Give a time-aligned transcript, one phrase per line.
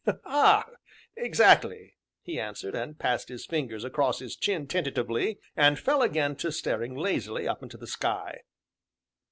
[0.25, 0.65] "Ah
[1.15, 1.93] exactly!"
[2.23, 6.95] he answered, and passed his fingers across his chin tentatively, and fell again to staring
[6.95, 8.39] lazily up into the sky.